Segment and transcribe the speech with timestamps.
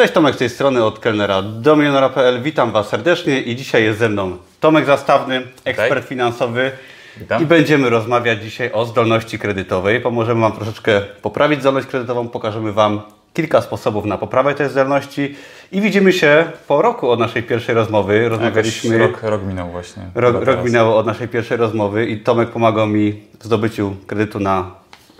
[0.00, 2.42] Cześć, Tomek z tej strony od kelnera do milionera.pl.
[2.42, 6.70] Witam Was serdecznie i dzisiaj jest ze mną Tomek Zastawny, ekspert finansowy.
[7.16, 7.42] Witam.
[7.42, 10.00] I będziemy rozmawiać dzisiaj o zdolności kredytowej.
[10.00, 13.00] Pomożemy Wam troszeczkę poprawić zdolność kredytową, pokażemy Wam
[13.34, 15.36] kilka sposobów na poprawę tej zdolności
[15.72, 18.16] i widzimy się po roku od naszej pierwszej rozmowy.
[18.16, 18.98] Jakoś Rozmawialiśmy...
[18.98, 20.02] rok, rok minął właśnie.
[20.14, 24.70] Rok, rok minęło od naszej pierwszej rozmowy i Tomek pomagał mi w zdobyciu kredytu na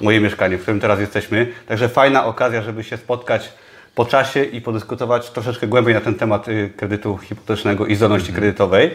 [0.00, 1.46] moje mieszkanie, w którym teraz jesteśmy.
[1.68, 3.52] Także fajna okazja, żeby się spotkać
[3.94, 8.42] po czasie i podyskutować troszeczkę głębiej na ten temat y, kredytu hipotecznego i zdolności Mhm.
[8.42, 8.90] kredytowej.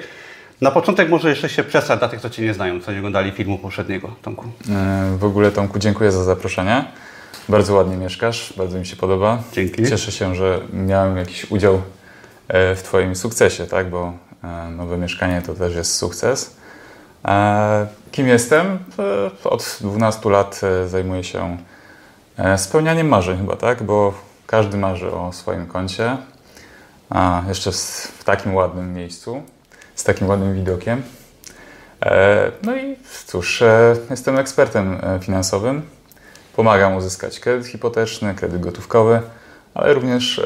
[0.62, 3.32] Na początek może jeszcze się przedstaw dla tych, co Cię nie znają, co nie oglądali
[3.32, 4.46] filmu poprzedniego, Tomku.
[4.70, 6.86] E, W ogóle Tomku dziękuję za zaproszenie.
[7.50, 9.38] Bardzo ładnie mieszkasz, bardzo mi się podoba.
[9.54, 9.84] Dzięki.
[9.90, 11.82] Cieszę się, że miałem jakiś udział
[12.48, 13.90] e, w Twoim sukcesie, tak?
[13.90, 16.56] bo e, nowe mieszkanie to też jest sukces.
[18.12, 18.80] Kim jestem?
[19.44, 21.58] Od 12 lat zajmuję się
[22.58, 23.84] spełnianiem marzeń chyba, tak?
[23.84, 24.14] Bo
[24.48, 26.18] każdy marzy o swoim koncie,
[27.10, 29.44] a jeszcze w w takim ładnym miejscu,
[29.96, 31.02] z takim ładnym widokiem.
[32.02, 32.96] E, No i
[33.28, 35.82] cóż, e, jestem ekspertem e, finansowym.
[36.56, 39.22] Pomagam uzyskać kredyt hipoteczny, kredyt gotówkowy,
[39.74, 40.42] ale również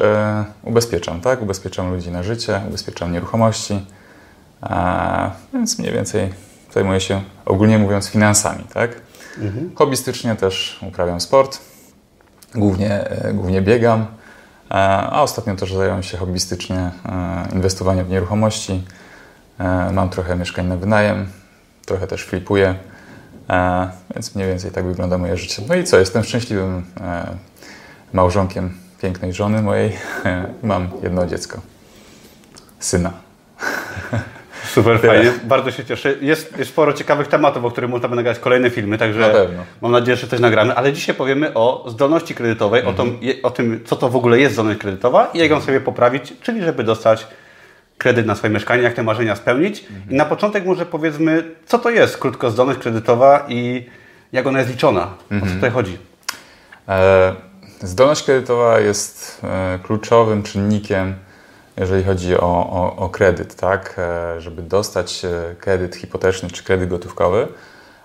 [0.62, 1.42] ubezpieczam, tak?
[1.42, 3.86] Ubezpieczam ludzi na życie, ubezpieczam nieruchomości,
[5.54, 6.32] więc mniej więcej
[6.74, 8.90] zajmuję się, ogólnie mówiąc, finansami, tak?
[9.74, 11.58] Hobbystycznie też uprawiam sport,
[12.54, 14.74] głównie, e, głównie biegam, e,
[15.10, 16.90] a ostatnio też zająłem się hobbystycznie e,
[17.52, 18.84] inwestowaniem w nieruchomości.
[19.92, 21.28] Mam trochę mieszkań na wynajem,
[21.86, 22.74] trochę też flipuję,
[24.14, 25.62] więc mniej więcej tak wygląda moje życie.
[25.68, 26.84] No i co, jestem szczęśliwym
[28.12, 29.96] małżonkiem pięknej żony mojej.
[30.62, 31.60] Mam jedno dziecko,
[32.78, 33.12] syna.
[34.74, 36.14] Super fajnie, bardzo się cieszę.
[36.20, 39.62] Jest, jest sporo ciekawych tematów, o których można by nagrać kolejne filmy, także Na pewno.
[39.80, 40.74] mam nadzieję, że coś nagramy.
[40.74, 42.96] Ale dzisiaj powiemy o zdolności kredytowej, o, Mhm.
[42.96, 45.80] tom, je- o tym, co to w ogóle jest zdolność kredytowa i jak ją sobie
[45.80, 47.26] poprawić, czyli żeby dostać
[47.98, 49.80] kredyt na swoje mieszkanie, jak te marzenia spełnić.
[49.80, 50.10] Mhm.
[50.10, 53.86] I na początek może powiedzmy, co to jest krótko zdolność kredytowa i
[54.32, 55.50] jak ona jest liczona, o Mhm.
[55.50, 55.98] co tutaj chodzi.
[56.88, 57.34] E,
[57.82, 61.14] Zdolność kredytowa jest e, kluczowym czynnikiem,
[61.80, 63.94] jeżeli chodzi o, o, o kredyt, tak?
[63.98, 67.48] E, Żeby dostać e, kredyt hipoteczny czy kredyt gotówkowy,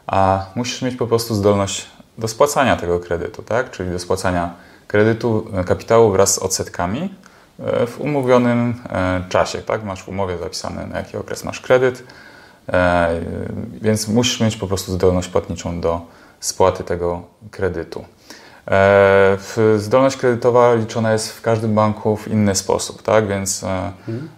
[0.08, 1.88] a musisz mieć po prostu zdolność
[2.18, 3.72] do spłacania tego kredytu, tak?
[3.72, 4.54] Czyli do spłacania
[4.88, 7.14] kredytu, e, kapitału wraz z odsetkami
[7.88, 8.82] w umówionym
[9.30, 9.84] czasie, tak?
[9.84, 12.04] Masz w umowie zapisane, na jaki okres masz kredyt,
[13.82, 16.02] więc musisz mieć po prostu zdolność płatniczą do
[16.40, 18.06] spłaty tego kredytu.
[18.72, 19.38] E,
[19.78, 23.28] Zdolność kredytowa liczona jest w każdym banku w inny sposób, tak?
[23.28, 23.92] Więc e,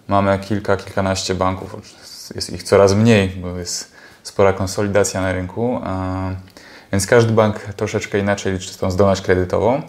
[0.08, 1.76] mamy kilka, kilkanaście banków,
[2.34, 6.36] jest ich coraz mniej, bo jest spora konsolidacja na rynku, e,
[6.92, 9.82] więc każdy bank troszeczkę inaczej liczy tą zdolność kredytową.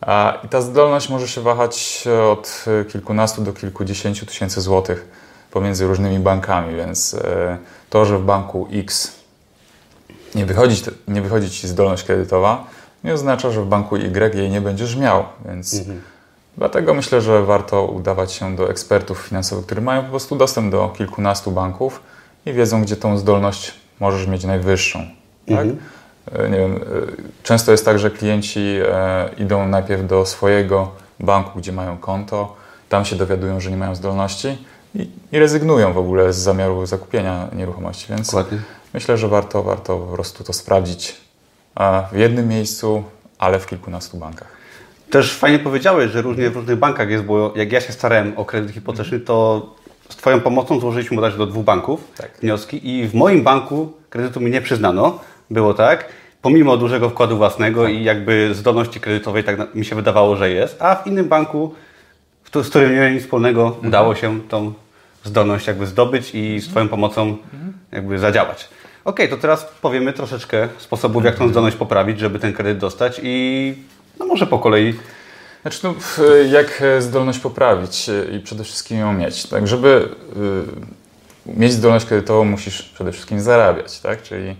[0.00, 5.08] A, I ta zdolność może się wahać od kilkunastu do kilkudziesięciu tysięcy złotych
[5.50, 7.16] pomiędzy różnymi bankami, więc
[7.90, 9.12] to, że w banku X
[10.34, 12.64] nie wychodzi, nie wychodzi ci zdolność kredytowa,
[13.04, 15.24] nie oznacza, że w banku Y jej nie będziesz miał.
[15.44, 15.82] Więc
[16.56, 20.88] dlatego myślę, że warto udawać się do ekspertów finansowych, którzy mają po prostu dostęp do
[20.88, 22.02] kilkunastu banków
[22.46, 25.06] i wiedzą, gdzie tą zdolność możesz mieć najwyższą.
[25.48, 25.66] Tak?
[26.32, 26.80] E, Nie wiem, e,
[27.42, 30.90] często jest tak, że klienci e, idą najpierw do swojego
[31.20, 32.56] banku, gdzie mają konto,
[32.88, 34.58] tam się dowiadują, że nie mają zdolności
[34.94, 38.06] i, i rezygnują w ogóle z zamiaru zakupienia nieruchomości.
[38.08, 38.58] Więc Dokładnie.
[38.94, 41.16] Myślę, że warto, warto po prostu to sprawdzić
[42.12, 43.04] w jednym miejscu,
[43.38, 44.48] ale w kilkunastu bankach.
[45.10, 48.44] Też fajnie powiedziałeś, że różnie w różnych bankach jest, bo jak ja się starałem o
[48.44, 49.66] kredyt hipoteczny, to
[50.08, 52.30] z Twoją pomocą złożyliśmy bodajże do dwóch banków Tak.
[52.42, 55.18] wnioski i w moim banku kredytu mi nie przyznano.
[55.50, 56.04] Było tak,
[56.42, 57.92] pomimo dużego wkładu własnego Tak.
[57.92, 61.74] i jakby zdolności kredytowej, tak mi się wydawało, że jest, a w innym banku,
[62.62, 63.86] z którym nie miałem nic wspólnego, Mhm.
[63.88, 64.72] udało się tą
[65.24, 67.72] zdolność jakby zdobyć i z Twoją pomocą Mhm.
[67.92, 68.68] jakby zadziałać.
[69.06, 73.74] Okej, to teraz powiemy troszeczkę sposobów, jak tą zdolność poprawić, żeby ten kredyt dostać i
[74.18, 74.94] no może po kolei
[75.62, 75.94] Znaczy, no,
[76.50, 79.46] jak e, zdolność poprawić e, i przede wszystkim ją mieć.
[79.46, 80.08] Tak, żeby
[81.46, 84.22] y, mieć zdolność kredytową, musisz przede wszystkim zarabiać, tak?
[84.22, 84.56] Czyli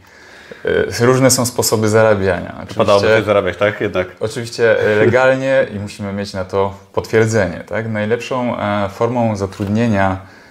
[1.00, 2.66] y, różne są sposoby zarabiania.
[2.76, 3.80] Padałoby się zarabiać, tak?
[3.80, 4.08] Jednak.
[4.20, 7.64] Oczywiście e, legalnie i musimy mieć na to potwierdzenie.
[7.66, 7.88] Tak?
[7.88, 10.45] Najlepszą e, formą zatrudnienia e,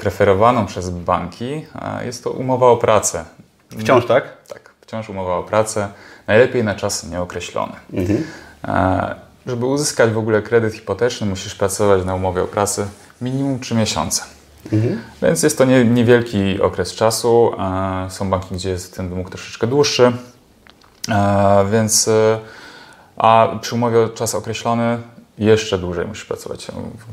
[0.00, 3.24] preferowaną przez banki e, jest to umowa o pracę.
[3.78, 4.46] Wciąż, tak?
[4.48, 5.88] Tak, wciąż umowa o pracę,
[6.26, 7.72] najlepiej na czas nieokreślony.
[8.64, 9.14] E,
[9.46, 12.86] żeby uzyskać w ogóle kredyt hipoteczny, musisz pracować na umowie o pracę
[13.20, 14.22] minimum 3 miesiące.
[15.22, 17.52] Więc jest to nie, niewielki okres czasu.
[18.06, 20.12] E, są banki, gdzie jest ten wymóg troszeczkę dłuższy.
[21.08, 22.38] E, więc e,
[23.16, 24.98] a przy umowie o czas określony
[25.40, 26.66] jeszcze dłużej musisz pracować.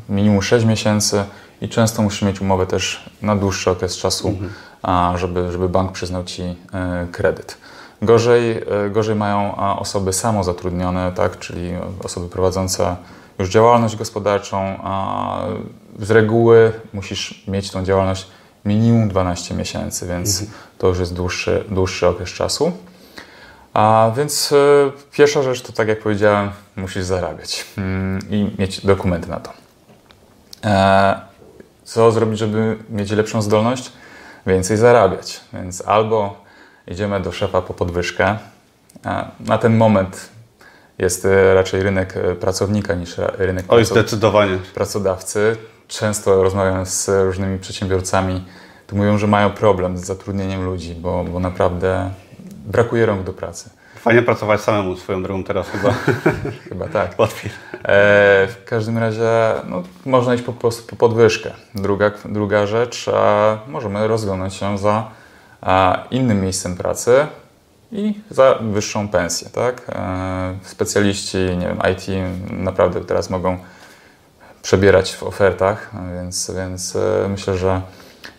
[0.09, 1.23] Minimum 6 miesięcy
[1.61, 4.51] i często musisz mieć umowę też na dłuższy okres czasu, mhm.
[4.81, 6.55] a, żeby, żeby bank przyznał Ci e,
[7.11, 7.57] kredyt.
[8.01, 8.51] Gorzej,
[8.85, 11.71] e, gorzej mają osoby samozatrudnione, tak, czyli
[12.03, 12.95] osoby prowadzące
[13.39, 15.39] już działalność gospodarczą, a
[15.99, 18.27] z reguły musisz mieć tą działalność
[18.65, 20.59] minimum 12 miesięcy, więc mhm.
[20.77, 22.71] to już jest dłuższy, dłuższy okres czasu.
[23.77, 29.29] A więc y, pierwsza rzecz to, tak jak powiedziałem, musisz zarabiać mm, i mieć dokumenty
[29.29, 29.53] na to.
[30.65, 31.19] E,
[31.83, 33.91] co zrobić, żeby mieć lepszą zdolność?
[34.47, 35.41] Więcej zarabiać.
[35.53, 36.43] Więc albo
[36.87, 38.37] idziemy do szefa po podwyżkę.
[39.05, 40.29] E, na ten moment
[40.97, 44.57] jest e, raczej rynek pracownika niż rynek Oj, zdecydowanie.
[44.73, 45.57] pracodawcy.
[45.87, 48.45] Często rozmawiam z różnymi przedsiębiorcami,
[48.87, 52.11] to mówią, że mają problem z zatrudnieniem ludzi, bo, bo naprawdę
[52.67, 53.69] brakuje rąk do pracy.
[53.95, 55.93] Fajnie pracować samemu swoją drogą teraz chyba.
[56.69, 57.11] chyba tak.
[57.19, 57.51] Łatwiej.
[57.73, 59.29] E, w każdym razie
[59.69, 61.51] no, można iść po prostu po podwyżkę.
[61.75, 65.11] Druga, druga rzecz, e, możemy rozglądać się za
[65.63, 67.27] e, innym miejscem pracy
[67.91, 69.49] i za wyższą pensję.
[69.49, 69.81] Tak?
[69.89, 72.07] E, specjaliści, nie wiem, IT
[72.51, 73.57] naprawdę teraz mogą
[74.61, 77.81] przebierać w ofertach, więc, więc e, myślę, że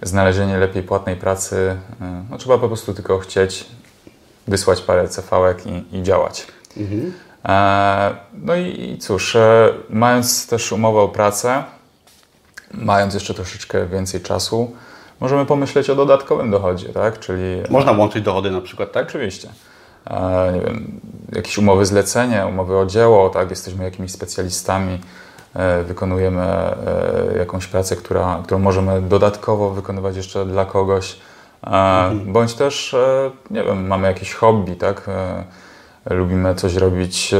[0.02, 3.66] znalezienie lepiej płatnej pracy, e, no, trzeba po prostu tylko chcieć
[4.48, 6.46] wysłać parę cv i, i działać.
[6.76, 7.12] Mhm.
[7.44, 11.64] E, no i, i cóż, e, mając też umowę o pracę,
[12.74, 14.72] mając jeszcze troszeczkę więcej czasu,
[15.20, 17.18] możemy pomyśleć o dodatkowym dochodzie, tak?
[17.18, 17.62] Czyli...
[17.70, 19.06] Można łączyć dochody na przykład, tak?
[19.06, 19.48] Oczywiście.
[20.10, 21.00] E, nie wiem,
[21.32, 23.50] jakieś umowy zlecenie, umowy o dzieło, tak?
[23.50, 24.98] Jesteśmy jakimiś specjalistami,
[25.54, 26.74] e, wykonujemy e,
[27.38, 31.16] jakąś pracę, która, którą możemy dodatkowo wykonywać jeszcze dla kogoś,
[31.62, 32.32] Mhm.
[32.32, 35.08] Bądź też, e, nie wiem, mamy jakieś hobby, tak?
[35.08, 37.38] E, lubimy coś robić e,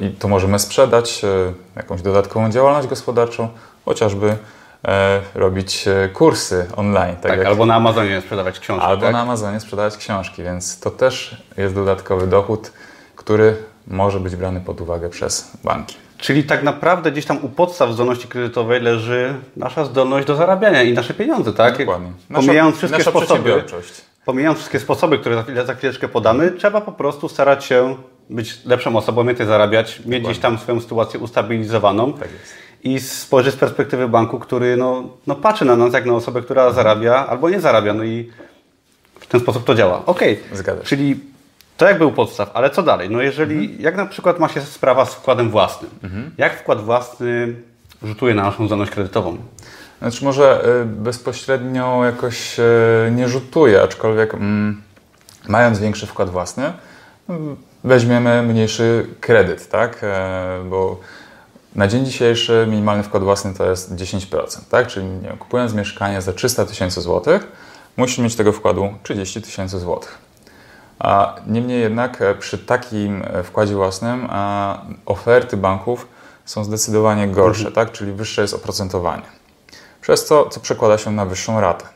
[0.00, 1.22] i to możemy sprzedać,
[1.76, 3.48] jakąś dodatkową działalność gospodarczą,
[3.84, 4.36] chociażby
[5.34, 7.16] robić kursy online.
[7.16, 8.86] Tak, tak albo na Amazonie sprzedawać książki.
[8.86, 9.12] Albo tak?
[9.12, 12.72] na Amazonie sprzedawać książki, więc to też jest dodatkowy dochód,
[13.16, 13.56] który
[13.86, 15.96] może być brany pod uwagę przez banki.
[16.20, 20.92] Czyli tak naprawdę gdzieś tam u podstaw zdolności kredytowej leży nasza zdolność do zarabiania i
[20.92, 21.78] nasze pieniądze, tak?
[21.78, 22.12] Dokładnie.
[22.30, 23.64] Nasza, pomijając wszystkie nasza sposoby,
[24.24, 27.96] pomijając wszystkie sposoby, które za, za chwileczkę podamy, trzeba po prostu starać się
[28.30, 30.12] być lepszą osobą, więcej zarabiać, Dokładnie.
[30.16, 32.12] mieć gdzieś tam swoją sytuację ustabilizowaną.
[32.12, 32.28] Tak.
[32.82, 36.72] I spojrzeć z perspektywy banku, który no, no patrzy na nas jak na osobę, która
[36.72, 37.94] zarabia albo nie zarabia.
[37.94, 38.30] No i
[39.20, 40.06] w ten sposób to działa.
[40.06, 40.38] Okej.
[40.60, 40.76] Okay.
[40.84, 41.20] Czyli
[41.80, 43.10] to jak był podstaw, ale co dalej?
[43.10, 43.80] No jeżeli, mhm.
[43.80, 46.30] jak na przykład ma się sprawa z wkładem własnym, mhm.
[46.38, 47.54] jak wkład własny
[48.02, 49.36] rzutuje na naszą zdolność kredytową?
[49.98, 52.62] Znaczy może y, bezpośrednio jakoś y,
[53.12, 54.82] nie rzutuje, aczkolwiek mm,
[55.48, 56.72] mając większy wkład własny,
[57.28, 59.98] mm, weźmiemy mniejszy kredyt, tak?
[60.02, 61.00] E, bo
[61.74, 64.86] na dzień dzisiejszy minimalny wkład własny to jest 10%, tak?
[64.86, 67.46] Czyli nie kupując mieszkanie za 300 tysięcy złotych,
[67.96, 70.29] musisz mieć tego wkładu 30 tysięcy złotych.
[71.46, 74.28] Niemniej jednak e, przy takim e, wkładzie własnym
[75.06, 76.08] oferty banków
[76.44, 77.74] są zdecydowanie gorsze, mhm.
[77.74, 77.92] tak?
[77.92, 79.22] czyli wyższe jest oprocentowanie.
[80.00, 81.86] Przez to, co przekłada się na wyższą ratę.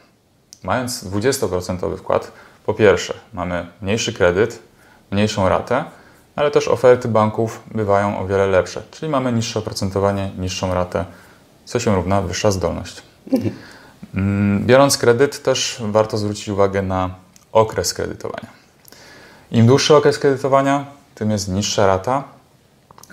[0.63, 2.33] Mając 20% wkład,
[2.67, 4.63] po pierwsze mamy mniejszy kredyt,
[5.11, 5.85] mniejszą ratę,
[6.37, 11.05] ale też oferty banków bywają o wiele lepsze, czyli mamy niższe oprocentowanie, niższą ratę,
[11.65, 13.03] co się równa wyższa zdolność.
[13.33, 13.55] Mhm.
[14.15, 17.15] Mm, biorąc kredyt, też warto zwrócić uwagę na
[17.53, 18.64] okres kredytowania.
[19.55, 20.85] Im dłuższy okres kredytowania,
[21.15, 22.25] tym jest niższa rata,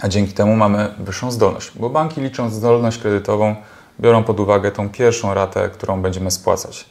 [0.02, 3.56] a dzięki temu mamy wyższą zdolność, bo banki licząc zdolność kredytową
[4.00, 6.86] biorą pod uwagę tą pierwszą ratę, którą będziemy spłacać,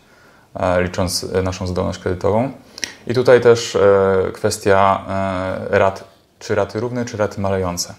[0.54, 2.52] e, licząc e, naszą zdolność kredytową.
[3.06, 3.80] I tutaj też e,
[4.32, 5.04] kwestia
[5.70, 6.04] rat,
[6.38, 7.94] czy raty równe, czy raty malejące.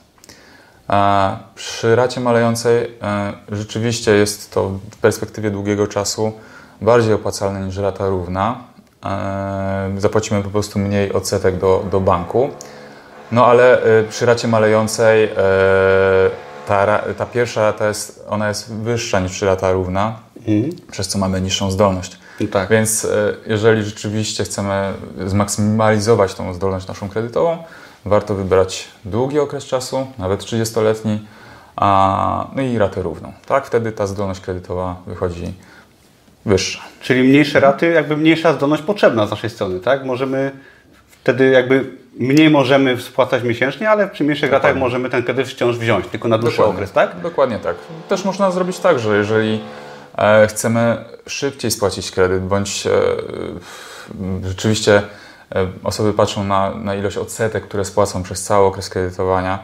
[1.56, 2.98] Przy racie malejącej
[3.52, 6.32] rzeczywiście jest to w perspektywie długiego czasu
[6.82, 8.71] bardziej opłacalne niż rata równa,
[9.98, 12.50] zapłacimy po prostu mniej odsetek do, do banku.
[13.32, 15.32] No ale y, przy racie malejącej e,
[16.68, 20.70] ta, ta pierwsza rata jest, ona jest wyższa niż przy rata równa, mhm.
[20.92, 22.18] przez co mamy niższą zdolność.
[22.40, 22.70] No tak.
[22.70, 24.94] Więc e, jeżeli rzeczywiście chcemy
[25.26, 27.58] zmaksymalizować tą zdolność naszą kredytową,
[28.06, 31.28] warto wybrać długi okres czasu, nawet 30-letni,
[31.76, 33.34] a, no i ratę równą.
[33.46, 35.54] Tak, wtedy ta zdolność kredytowa wychodzi
[36.46, 36.91] wyższa.
[37.02, 40.06] Czyli mniejsze raty, jakby mniejsza zdolność potrzebna z naszej strony, tak?
[40.06, 40.52] Możemy
[41.08, 41.86] wtedy jakby
[42.20, 44.68] mniej możemy spłacać miesięcznie, ale przy mniejszych Dokładnie.
[44.68, 46.76] ratach możemy ten kredyt wciąż wziąć, tylko na dłuższy Dokładnie.
[46.76, 47.22] okres, tak?
[47.22, 47.76] Dokładnie tak.
[48.10, 49.62] Też można zrobić tak, że jeżeli
[50.18, 52.92] e, chcemy szybciej spłacić kredyt, bądź e,
[54.44, 55.02] rzeczywiście
[55.56, 59.60] e, osoby patrzą na, na ilość odsetek, które spłacą przez cały okres kredytowania,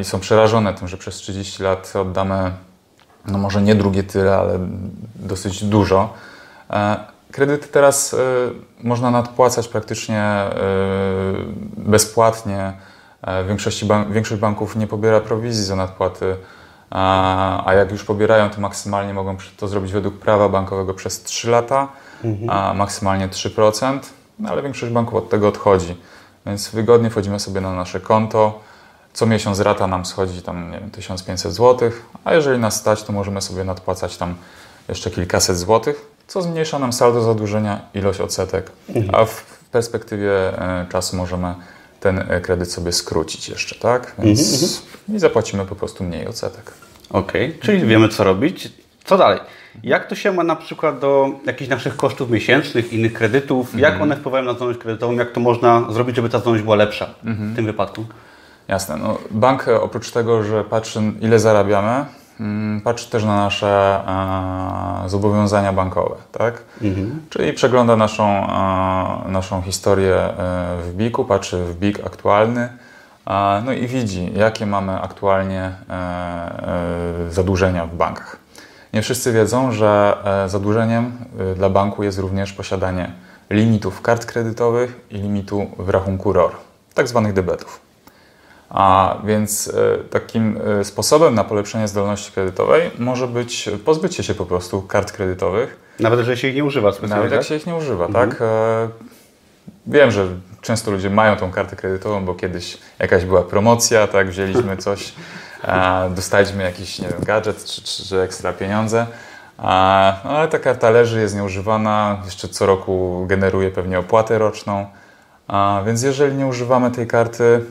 [0.00, 2.52] i są przerażone tym, że przez 30 lat oddamy,
[3.26, 4.58] no może nie drugie tyle, ale
[5.14, 6.14] dosyć dużo.
[7.32, 8.16] Kredyty teraz
[8.82, 10.44] można nadpłacać praktycznie
[11.76, 12.72] bezpłatnie.
[13.48, 16.36] Większości bank, większość banków nie pobiera prowizji za nadpłaty
[16.90, 21.88] a jak już pobierają, to maksymalnie mogą to zrobić według prawa bankowego przez 3 lata,
[22.24, 22.50] mhm.
[22.50, 23.98] a maksymalnie 3%,
[24.38, 25.96] no ale większość banków od tego odchodzi.
[26.46, 28.60] Więc wygodnie wchodzimy sobie na nasze konto.
[29.12, 31.90] Co miesiąc rata nam schodzi tam nie wiem, 1500 zł,
[32.24, 34.34] a jeżeli nas stać, to możemy sobie nadpłacać tam
[34.88, 39.14] jeszcze kilkaset złotych, co zmniejsza nam saldo zadłużenia, ilość odsetek, mhm.
[39.14, 41.54] a w perspektywie e, czasu możemy
[42.00, 44.14] ten e, kredyt sobie skrócić jeszcze, tak?
[44.18, 45.14] Więc mm-hmm.
[45.14, 46.72] i zapłacimy po prostu mniej odsetek.
[47.10, 47.60] Okej, okay.
[47.60, 48.72] czyli wiemy co robić.
[49.04, 49.40] Co dalej?
[49.82, 53.78] Jak to się ma na przykład do jakichś naszych kosztów miesięcznych, innych kredytów?
[53.78, 54.02] Jak mm-hmm.
[54.02, 55.12] one wpływają na zdolność kredytową?
[55.12, 57.52] Jak to można zrobić, żeby ta zdolność była lepsza mm-hmm.
[57.52, 58.04] w tym wypadku?
[58.68, 58.96] Jasne.
[58.96, 62.04] No, bank e, oprócz tego, że patrzy ile zarabiamy,
[62.84, 64.00] patrzy też na nasze
[65.04, 66.62] e, zobowiązania bankowe, tak?
[66.82, 67.20] Mhm.
[67.30, 70.32] Czyli przegląda naszą, e, naszą historię e,
[70.82, 72.68] w BIK-u, patrzy w BIK aktualny,
[73.64, 75.72] no i widzi, jakie mamy aktualnie
[77.30, 78.36] zadłużenia w bankach.
[78.92, 80.16] Nie wszyscy wiedzą, że
[80.46, 81.12] zadłużeniem
[81.56, 83.12] dla banku jest również posiadanie
[83.50, 86.52] limitów kart kredytowych i limitu w rachunku ROR,
[86.94, 87.89] tak zwanych debetów.
[88.70, 94.46] A więc e, takim e, sposobem na polepszenie zdolności kredytowej może być pozbycie się po
[94.46, 95.80] prostu kart kredytowych.
[96.00, 97.16] Nawet jeżeli się ich nie używa specjalnie.
[97.16, 97.48] Nawet jak tak?
[97.48, 98.30] się ich nie używa, mhm.
[98.30, 98.42] tak.
[98.42, 98.88] E,
[99.86, 100.26] wiem, że
[100.60, 105.12] często ludzie mają tą kartę kredytową, bo kiedyś jakaś była promocja, tak, wzięliśmy coś,
[106.10, 109.06] dostaliśmy jakiś nie wiem, gadżet czy, czy, czy ekstra pieniądze.
[110.24, 114.86] No, ale ta karta leży, jest nieużywana, jeszcze co roku generuje pewnie opłatę roczną.
[115.86, 117.64] Więc jeżeli nie używamy tej karty,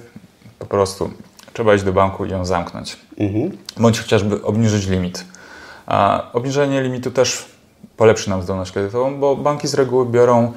[0.69, 1.09] prostu
[1.53, 2.97] trzeba iść do banku i ją zamknąć.
[3.17, 3.57] Mhm.
[3.77, 5.25] Bądź chociażby obniżyć limit.
[5.87, 7.45] A obniżenie limitu też
[7.97, 10.53] polepszy nam zdolność kredytową, bo banki z reguły biorą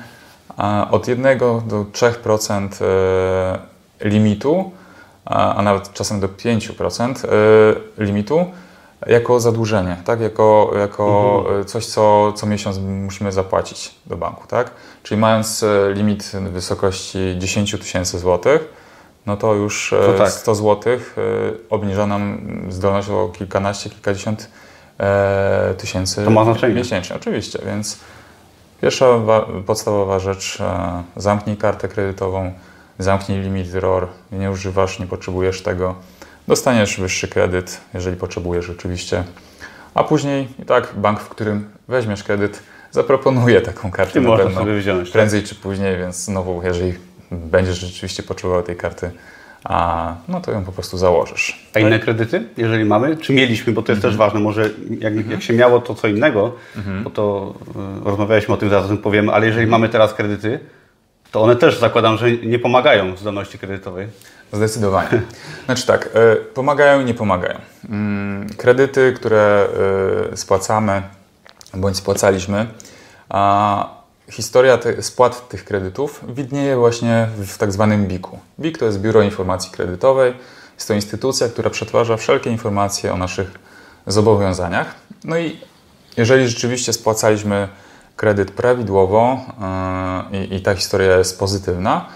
[0.91, 4.71] od 1 do 3% e, limitu,
[5.25, 7.27] a nawet czasem do 5%
[7.99, 8.47] e, limitu
[9.07, 10.21] jako zadłużenie, tak?
[10.21, 11.65] jako, jako mhm.
[11.65, 14.47] coś, co co miesiąc musimy zapłacić do banku.
[14.49, 14.71] Tak?
[15.03, 18.82] Czyli mając e, limit w wysokości 10 tysięcy złotych,
[19.27, 20.31] no to już to tak.
[20.31, 20.99] 100 zł
[21.71, 22.39] obniża nam
[22.69, 24.51] zdolność o kilkanaście, kilkadziesiąt
[25.01, 26.75] e, tysięcy to ma znaczenie.
[26.75, 27.17] miesięcznie.
[27.17, 27.99] Oczywiście, więc
[28.81, 29.07] pierwsza
[29.67, 32.53] podstawowa rzecz, e, zamknij kartę kredytową,
[32.99, 35.95] zamknij limit ROR, nie używasz, nie potrzebujesz tego,
[36.49, 39.25] dostaniesz wyższy kredyt, jeżeli potrzebujesz oczywiście,
[39.95, 44.61] a później i tak bank, w którym weźmiesz kredyt, zaproponuje taką kartę Ty na pewno,
[44.61, 45.13] sobie wziąć, tak?
[45.13, 45.49] prędzej tak?
[45.49, 46.95] czy później, więc znowu, jeżeli
[47.33, 49.11] będziesz rzeczywiście potrzebował tej karty,
[49.65, 51.67] a no to ją po prostu założysz.
[51.75, 53.17] A inne kredyty, jeżeli mamy?
[53.17, 54.29] Czy mieliśmy, bo to jest też mhm.
[54.29, 55.41] ważne, może jak, jak, mhm.
[55.41, 57.05] się miało to co innego, mhm.
[57.05, 57.55] bo to
[58.03, 60.59] y, rozmawialiśmy o tym, zaraz o tym powiemy, ale jeżeli mamy teraz kredyty,
[61.31, 64.09] to one też zakładam, że nie pomagają zdolności kredytowej.
[64.53, 65.23] Zdecydowanie.
[65.67, 67.59] Znaczy tak, y, pomagają i nie pomagają.
[67.89, 69.67] Mm, kredyty, które
[70.33, 71.03] y, spłacamy
[71.75, 72.67] bądź spłacaliśmy,
[73.29, 74.02] a
[74.33, 78.39] historia te, spłat tych kredytów widnieje właśnie w tak zwanym BIK-u.
[78.59, 80.35] BIK to jest Biuro Informacji Kredytowej.
[80.75, 83.59] Jest to instytucja, która przetwarza wszelkie informacje o naszych
[84.07, 84.95] zobowiązaniach.
[85.25, 85.61] No i
[86.17, 87.69] jeżeli rzeczywiście spłacaliśmy
[88.17, 89.41] kredyt prawidłowo
[90.33, 92.09] yy, i ta historia jest pozytywna,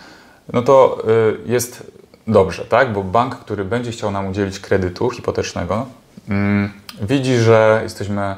[0.52, 1.90] no to yy, jest
[2.26, 2.92] dobrze, tak?
[2.92, 5.86] Bo bank, który będzie chciał nam udzielić kredytu hipotecznego,
[6.28, 6.34] yy,
[7.02, 8.36] widzi, że jesteśmy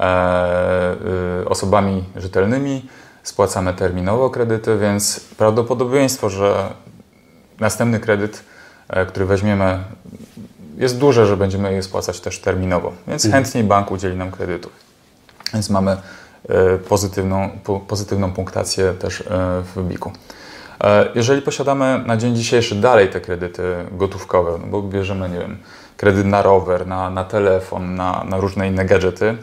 [0.00, 2.88] e, osobami rzetelnymi,
[3.22, 6.70] spłacamy terminowo kredyty, więc prawdopodobieństwo, że
[7.60, 8.42] następny kredyt,
[8.88, 9.84] e, który weźmiemy,
[10.76, 13.44] jest duże, że będziemy je spłacać też terminowo, więc mhm.
[13.44, 14.70] chętniej bank udzieli nam kredytu.
[15.54, 15.96] Więc mamy
[16.48, 17.50] e, pozytywną,
[17.88, 19.24] pozytywną punktację też e,
[19.74, 20.12] w BIK-u.
[21.14, 23.62] Jeżeli posiadamy na dzień dzisiejszy dalej te kredyty
[23.92, 25.58] gotówkowe, no bo bierzemy, nie wiem,
[25.96, 29.36] kredyt na rower, na, na telefon, na, na różne inne gadżety,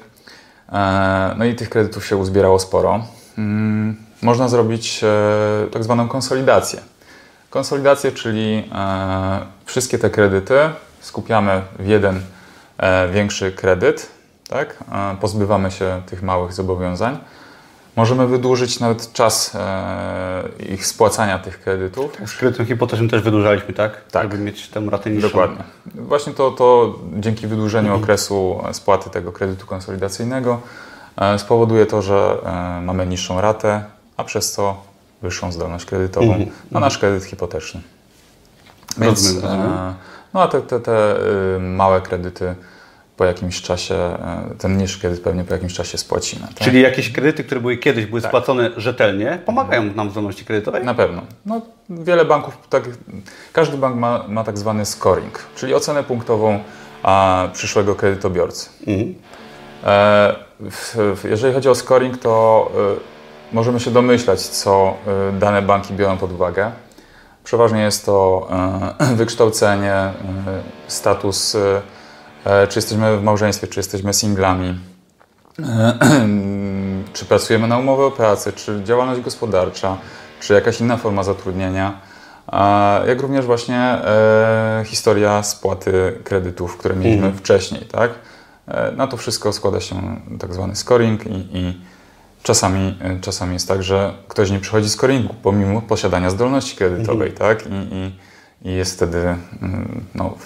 [1.38, 3.04] no i tych kredytów się uzbierało sporo,
[4.22, 6.80] można zrobić e, tak zwaną konsolidację.
[7.50, 10.60] Konsolidację, czyli e, wszystkie te kredyty
[11.00, 12.22] skupiamy w jeden
[12.78, 14.10] e, większy kredyt,
[14.50, 14.84] tak?
[15.22, 17.18] pozbywamy się tych małych zobowiązań.
[17.96, 19.58] Możemy wydłużyć nawet czas
[20.70, 22.18] ich spłacania tych kredytów.
[22.18, 24.02] Tak, z kredytem hipotecznym też wydłużaliśmy, tak?
[24.12, 24.24] Tak.
[24.24, 25.28] Żeby mieć tę ratę niższą.
[25.28, 25.64] Dokładnie.
[25.96, 28.04] Właśnie to, to dzięki wydłużeniu mhm.
[28.04, 30.62] okresu spłaty tego kredytu konsolidacyjnego
[31.38, 33.84] spowoduje to, że e, mamy niższą ratę,
[34.18, 34.84] a przez to
[35.22, 36.52] wyższą zdolność kredytową mm -hmm.
[36.72, 37.82] na nasz kredyt hipoteczny.
[38.98, 39.94] Więc, rozumiem.
[40.34, 41.16] No a te, te, te
[41.56, 42.56] y, małe kredyty
[43.18, 46.48] po jakimś czasie, e, ten mniejszy kredyt pewnie po jakimś czasie spłacimy.
[46.48, 46.58] Tak?
[46.58, 50.86] Czyli jakieś kredyty, które były kiedyś były spłacone rzetelnie, pomagają nam w zdolności kredytowej?
[50.86, 51.22] Na pewno.
[51.46, 52.84] No, wiele banków, tak,
[53.54, 56.60] każdy bank ma, ma tak zwany scoring, czyli ocenę punktową
[57.04, 58.70] a, przyszłego kredytobiorcy.
[59.84, 60.47] E, w,
[61.24, 62.72] jeżeli chodzi o scoring, to
[63.52, 64.94] e, możemy się domyślać, co
[65.30, 66.72] e, dane banki biorą pod uwagę.
[67.44, 68.48] Przeważnie jest to
[69.00, 70.14] e, wykształcenie,
[70.88, 71.58] status,
[72.70, 74.80] czy jesteśmy w małżeństwie, czy jesteśmy singlami,
[77.14, 79.98] czy pracujemy na umowę o pracę, czy działalność gospodarcza,
[80.40, 82.02] czy jakaś inna forma zatrudnienia,
[83.08, 83.98] jak również właśnie
[84.86, 88.12] historia spłaty kredytów, które mieliśmy wcześniej, tak?
[88.68, 91.82] E, na to wszystko składa się tak zwany scoring i, i
[92.44, 97.64] czasami, e, czasami jest tak, że ktoś nie przychodzi scoringu pomimo posiadania zdolności kredytowej, tak?
[97.68, 98.12] I, i,
[98.70, 99.18] I jest wtedy,
[99.62, 100.38] mm, no,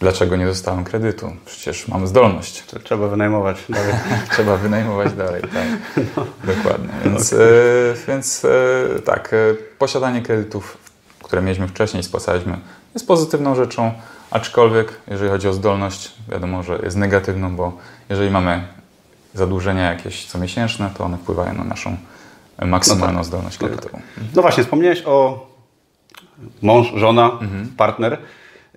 [0.00, 1.32] dlaczego nie dostałem kredytu?
[1.44, 2.64] Przecież mam zdolność.
[2.84, 3.94] Trzeba wynajmować dalej.
[4.32, 6.04] Trzeba wynajmować dalej, tak.
[6.56, 6.88] Dokładnie.
[7.04, 7.38] Więc, e,
[8.08, 8.46] więc
[9.04, 9.34] tak,
[9.78, 10.78] posiadanie kredytów,
[11.22, 12.58] które mieliśmy wcześniej i spłacaliśmy,
[12.94, 13.92] jest pozytywną rzeczą,
[14.32, 17.72] aczkolwiek jeżeli chodzi o zdolność, wiadomo, że jest negatywną, bo
[18.08, 18.62] jeżeli mamy
[19.34, 21.96] zadłużenia jakieś comiesięczne, to one wpływają na naszą
[22.58, 24.00] e, maksymalną zdolność kredytową.
[24.34, 25.46] No właśnie, wspomniałeś o
[26.62, 27.30] mąż, żona,
[27.76, 28.18] partner.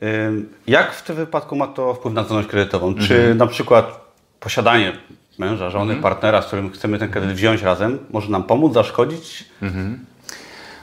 [0.04, 2.96] Ym, Jak w tym wypadku ma to wpływ na zdolność kredytową?
[2.96, 4.00] Czy na przykład
[4.40, 4.94] posiadanie
[5.40, 9.46] męża, żony, partnera, z którym chcemy ten kredyt wziąć razem, może nam pomóc, zaszkodzić?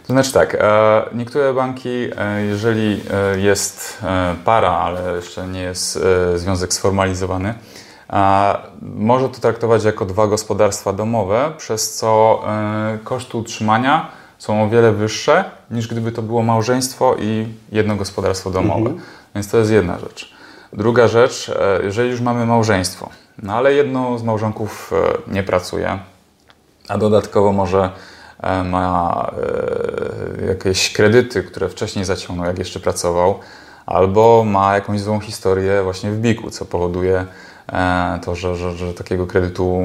[0.07, 3.01] To znaczy tak, e, niektóre banki, e, jeżeli
[3.35, 4.03] e, jest
[4.45, 5.99] para, ale jeszcze nie jest
[6.35, 7.55] związek sformalizowany,
[8.83, 12.43] może to traktować jako dwa gospodarstwa domowe, przez co
[13.05, 18.91] koszty utrzymania są o wiele wyższe niż gdyby to było małżeństwo i jedno gospodarstwo domowe.
[19.35, 20.35] Więc to jest jedna rzecz.
[20.73, 21.51] Druga rzecz,
[21.83, 23.11] jeżeli już mamy małżeństwo,
[23.43, 24.93] no ale jedno z małżonków
[25.27, 25.99] nie pracuje,
[26.89, 27.91] a dodatkowo może
[28.65, 29.31] ma
[30.43, 33.39] e, jakieś kredyty, które wcześniej zaciągnął, jak jeszcze pracował,
[33.87, 37.27] albo ma jakąś złą historię właśnie w biku, co powoduje
[37.73, 39.81] e, to, że, że, że takiego kredytu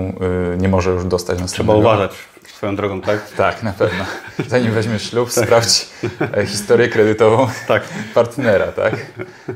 [0.57, 1.79] nie może już dostać Trzeba następnego.
[1.79, 2.11] uważać
[2.55, 3.31] swoją drogą, tak?
[3.31, 4.05] Tak, na pewno.
[4.47, 5.89] Zanim weźmiesz ślub, sprawdź
[6.37, 7.83] e, historię kredytową Tak.
[8.13, 8.95] partnera, tak?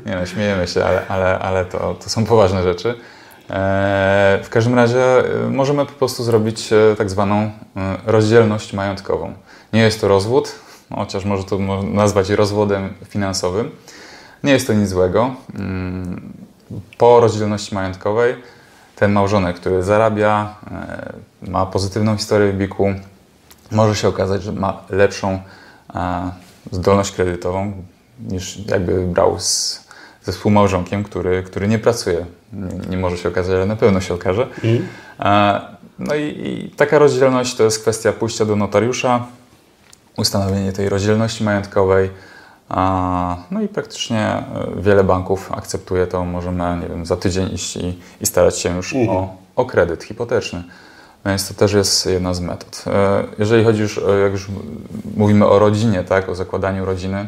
[0.06, 2.94] Nie no, śmiejemy się, ale, ale, ale to, to są poważne rzeczy.
[3.52, 5.04] E, w każdym razie
[5.44, 7.50] e, możemy po prostu zrobić e, tak zwaną
[8.06, 9.32] rozdzielność majątkową.
[9.72, 10.54] Nie jest to rozwód,
[10.94, 13.70] chociaż może to nazwać rozwodem finansowym.
[14.44, 15.34] Nie jest to nic złego.
[15.54, 16.32] Mm,
[16.98, 18.34] Po rozdzielności majątkowej
[18.96, 20.54] ten małżonek, który zarabia,
[21.42, 22.94] ma pozytywną historię w biku,
[23.70, 25.40] może się okazać, że ma lepszą
[26.70, 27.72] zdolność kredytową
[28.20, 29.84] niż jakby brał z,
[30.22, 32.26] ze współmałżonkiem, który, który nie pracuje.
[32.90, 34.46] Nie, może się okazać, ale na pewno się okaże.
[35.20, 35.60] E,
[35.98, 39.26] no i, i taka rozdzielność to jest kwestia pójścia do notariusza,
[40.16, 42.10] ustanowienie tej rozdzielności majątkowej.
[43.50, 44.44] No i praktycznie e,
[44.76, 46.24] wiele banków akceptuje to.
[46.24, 50.62] Możemy, nie wiem, za tydzień iść i, i starać się już o, o kredyt hipoteczny.
[51.26, 52.84] Więc to też jest jedna z metod.
[52.86, 54.48] E, Jeżeli chodzi już, o- jak już
[55.16, 57.26] mówimy o rodzinie, tak, o zakładaniu rodziny, e,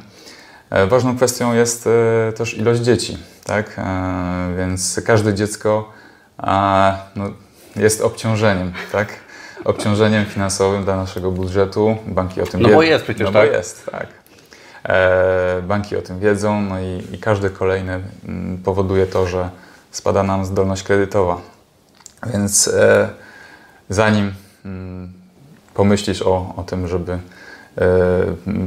[0.89, 3.79] ważną kwestią jest e, też ilość dzieci, tak?
[3.79, 5.93] E, Więc każde dziecko
[7.17, 7.25] no,
[7.77, 9.09] jest obciążeniem, tak?
[9.65, 11.97] Obciążeniem finansowym dla naszego budżetu.
[12.07, 12.79] Banki o tym No wiedzą.
[12.79, 13.51] bo jest przecież, no tak?
[13.51, 14.07] Bo jest, tak.
[14.89, 19.51] E, banki o tym wiedzą, no i, i każde kolejne mm, powoduje to, że
[19.91, 21.41] spada nam zdolność kredytowa.
[22.33, 23.09] Więc e,
[23.89, 24.33] zanim
[24.65, 25.13] mm,
[25.75, 27.19] pomyślisz o, o tym, żeby e,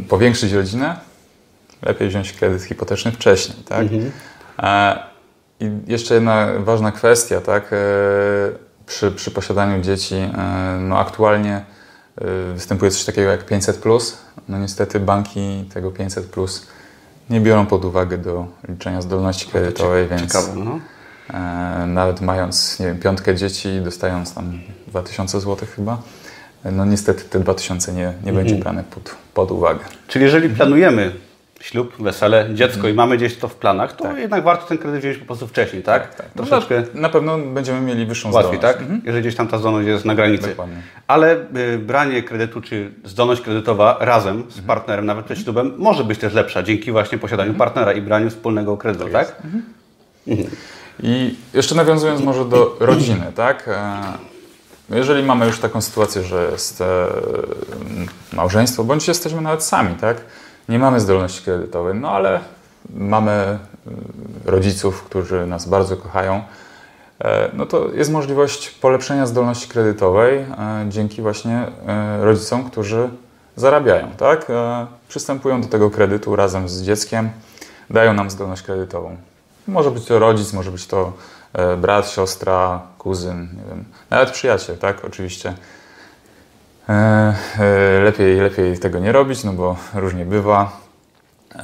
[0.10, 0.96] powiększyć rodzinę,
[1.82, 3.88] lepiej wziąć kredyt hipoteczny wcześniej, tak?
[4.60, 5.00] E,
[5.60, 7.74] I jeszcze jedna ważna kwestia, tak?
[7.74, 7.78] E,
[8.86, 11.56] przy, przy posiadaniu dzieci, e, no aktualnie
[12.18, 13.84] e, występuje coś takiego jak 500.
[14.50, 16.36] No niestety banki tego 500
[17.30, 20.80] nie biorą pod uwagę do liczenia zdolności kredytowej, więc Ciekawe, no.
[21.88, 26.02] nawet mając, nie wiem, piątkę dzieci, dostając tam 2000 zł chyba,
[26.72, 29.86] no niestety te 2000 nie, nie będzie brane pod, pod uwagę.
[30.08, 31.27] Czyli jeżeli planujemy
[31.68, 35.18] ślub, wesele, dziecko i mamy gdzieś to w planach, to jednak warto ten kredyt wziąć
[35.18, 36.24] po prostu wcześniej, tak?
[36.36, 38.80] No, Troszeczkę na, na pewno będziemy mieli wyższą łatwiej, zdolność.
[38.80, 38.88] tak?
[39.06, 40.48] Jeżeli gdzieś tam ta zdolność jest na granicy.
[40.50, 40.76] Dokładnie.
[41.08, 46.20] Ale y, branie kredytu czy zdolność kredytowa razem z partnerem, nawet przed ślubem, może być
[46.20, 49.36] też lepsza dzięki właśnie posiadaniu partnera i braniu wspólnego kredytu, tak?
[51.04, 53.68] I jeszcze nawiązując może do rodziny, tak?
[53.68, 57.08] E, Jeżeli mamy już taką sytuację, że jest e,
[58.34, 60.18] małżeństwo, bądź jesteśmy nawet sami, tak?
[60.70, 62.40] Nie mamy zdolności kredytowej, no ale
[62.96, 63.60] mamy
[64.46, 66.44] rodziców, którzy nas bardzo kochają,
[67.54, 70.46] no to jest możliwość polepszenia zdolności kredytowej
[70.90, 71.66] dzięki właśnie
[72.22, 73.10] rodzicom, którzy
[73.56, 74.48] zarabiają, tak?
[75.08, 77.30] Przystępują do tego kredytu razem z dzieckiem,
[77.90, 79.18] dają nam zdolność kredytową.
[79.68, 81.14] Może być to rodzic, może być to
[81.54, 85.06] e, brat, siostra, kuzyn, nie wiem, nawet przyjaciel, tak?
[85.06, 85.54] Oczywiście.
[86.90, 86.94] E,
[87.60, 90.80] e, lepiej, lepiej tego nie robić, no bo różnie bywa,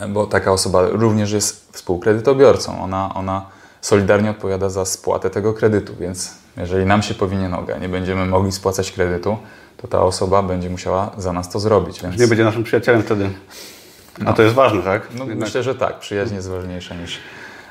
[0.10, 2.84] bo taka osoba również jest współkredytobiorcą.
[2.84, 3.46] Ona, ona
[3.82, 8.52] solidarnie odpowiada za spłatę tego kredytu, więc jeżeli nam się powinie noga, nie będziemy mogli
[8.52, 9.38] spłacać kredytu,
[9.78, 12.02] to ta osoba będzie musiała za nas to zrobić.
[12.02, 12.18] Więc...
[12.18, 13.30] Nie będzie naszym przyjacielem wtedy.
[14.20, 14.30] No.
[14.30, 15.08] A to jest ważne, tak?
[15.16, 16.00] No, myślę, że tak.
[16.00, 17.20] Przyjaźń jest ważniejsza niż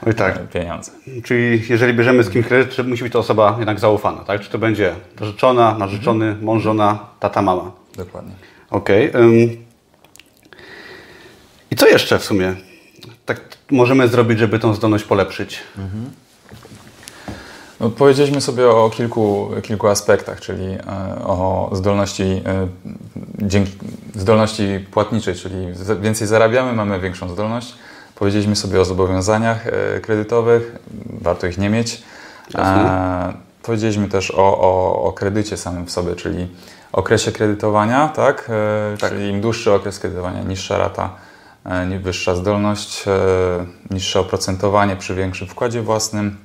[0.06, 0.36] Oj, tak.
[0.36, 0.92] E, pieniądze.
[1.24, 4.40] Czyli jeżeli bierzemy z kim kredyt, to musi być to osoba jednak zaufana, tak?
[4.40, 6.44] Czy to będzie narzeczona, narzeczony, mhm.
[6.44, 7.72] mąż, żona, tata, mama.
[7.96, 8.32] Dokładnie.
[8.70, 9.10] Okej.
[9.10, 9.56] Okay.
[11.70, 12.54] I co jeszcze w sumie
[13.26, 15.60] tak możemy zrobić, żeby tą zdolność polepszyć?
[15.78, 16.10] Mhm.
[17.80, 20.78] No, powiedzieliśmy sobie o kilku, kilku aspektach, czyli e,
[21.24, 22.68] o zdolności, e,
[23.38, 23.72] dzięki
[24.14, 25.66] zdolności płatniczej, czyli
[26.00, 27.74] więcej zarabiamy, mamy większą zdolność.
[28.22, 30.76] Powiedzieliśmy sobie o zobowiązaniach e, kredytowych,
[31.20, 32.02] warto ich nie mieć.
[33.62, 36.48] Powiedzieliśmy też o, o, o kredycie samym w sobie, czyli
[36.92, 38.50] okresie kredytowania, tak?
[39.00, 39.10] tak?
[39.10, 41.10] Czyli im dłuższy okres kredytowania, niższa rata,
[42.00, 43.04] wyższa zdolność,
[43.90, 46.36] niższe oprocentowanie przy większym wkładzie własnym.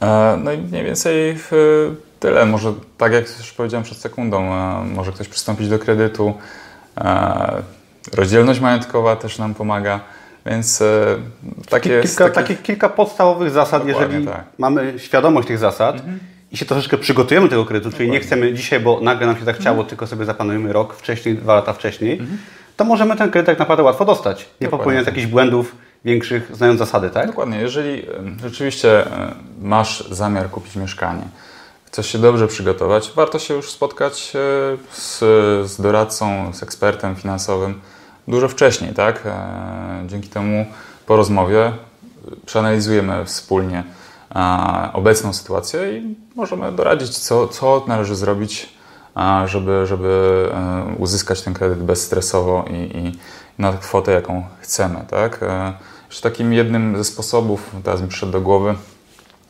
[0.00, 1.38] E, no i mniej więcej
[2.20, 2.46] tyle.
[2.46, 6.34] Może tak jak już powiedziałem przed sekundą, e, może ktoś przystąpić do kredytu.
[6.98, 7.62] E,
[8.12, 10.00] rozdzielność majątkowa też nam pomaga.
[10.46, 10.82] Więc
[11.68, 12.34] takie, kilka, takie...
[12.34, 14.44] takie kilka podstawowych zasad, Dokładnie, jeżeli tak.
[14.58, 16.18] mamy świadomość tych zasad mhm.
[16.52, 18.06] i się troszeczkę przygotujemy tego kredytu, Dokładnie.
[18.06, 19.88] czyli nie chcemy dzisiaj, bo nagle nam się tak chciało, mhm.
[19.88, 22.38] tylko sobie zaplanujemy rok wcześniej, dwa lata wcześniej, mhm.
[22.76, 24.46] to możemy ten kredyt tak naprawdę łatwo dostać.
[24.60, 27.26] Nie popełniając jakichś błędów, większych, znając zasady, tak?
[27.26, 27.60] Dokładnie.
[27.60, 28.06] Jeżeli
[28.42, 29.04] rzeczywiście
[29.62, 31.22] masz zamiar kupić mieszkanie,
[31.86, 34.38] chcesz się dobrze przygotować, warto się już spotkać e,
[34.92, 35.18] z,
[35.70, 37.80] z doradcą, z ekspertem finansowym
[38.28, 39.22] dużo wcześniej, tak?
[39.26, 40.66] E, dzięki temu
[41.06, 41.72] po rozmowie
[42.46, 43.84] przeanalizujemy wspólnie
[44.92, 48.68] obecną sytuację i możemy doradzić, co, co należy zrobić,
[49.44, 53.18] żeby, żeby e, uzyskać ten kredyt bezstresowo i, i
[53.58, 55.40] na kwotę, jaką chcemy, tak?
[56.10, 58.74] że takim jednym ze sposobów, teraz mi przyszedł do głowy,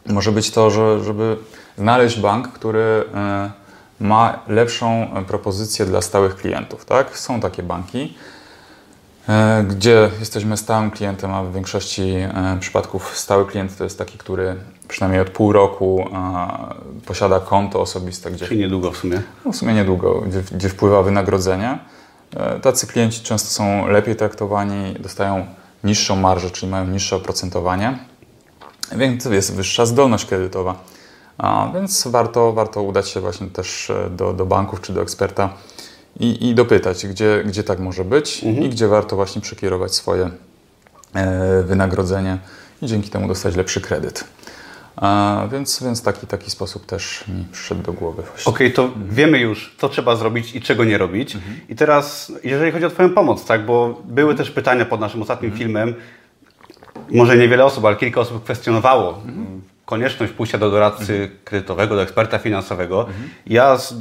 [0.06, 1.36] może być to, że, żeby
[1.78, 3.50] znaleźć bank, który e,
[4.00, 6.84] ma lepszą propozycję dla stałych klientów.
[6.84, 7.18] Tak?
[7.18, 8.43] Są takie banki, e,
[9.68, 14.56] gdzie jesteśmy stałym klientem, a w większości e, przypadków stały klient to jest taki, który
[14.88, 16.04] przynajmniej od pół roku
[17.06, 18.30] posiada konto osobiste.
[18.30, 19.22] Gdzie, Czyli niedługo w sumie?
[19.44, 21.78] No w sumie niedługo, gdzie, gdzie wpływa wynagrodzenie.
[22.62, 25.46] Tacy klienci często są lepiej traktowani, dostają
[25.84, 27.98] niższą marżę, czyli mają niższe oprocentowanie,
[28.92, 30.74] więc jest wyższa zdolność kredytowa.
[31.38, 35.50] A więc warto, warto udać się właśnie też e, do, do banków czy do eksperta
[36.20, 38.66] i, i dopytać, gdzie, gdzie tak może być mhm.
[38.66, 40.30] i gdzie warto właśnie przekierować swoje
[41.14, 42.38] e, wynagrodzenie
[42.82, 44.24] i dzięki temu dostać lepszy kredyt.
[44.96, 48.22] A, więc, więc taki, taki sposób też mi przyszedł do głowy.
[48.22, 51.34] Okej, okay, to wiemy już, co trzeba zrobić i czego nie robić.
[51.34, 51.60] Mhm.
[51.68, 54.36] I teraz, jeżeli chodzi o Twoją pomoc, tak, bo były mhm.
[54.36, 55.58] też pytania pod naszym ostatnim mhm.
[55.58, 55.94] filmem,
[57.10, 59.62] może niewiele osób, ale kilka osób kwestionowało mhm.
[59.86, 61.30] konieczność pójścia do doradcy mhm.
[61.44, 63.06] kredytowego, do eksperta finansowego.
[63.46, 63.94] Ja z,